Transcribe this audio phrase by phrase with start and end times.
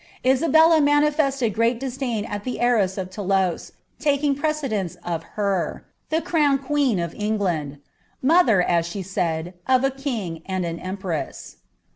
[0.25, 3.71] Isabclb manifested great disdain at the heiress of Thoulonse*
[4.03, 7.77] liking precedence of her, the crowned queen of England—
[8.23, 11.57] mother, ea ibe nid, ofa king and an empress.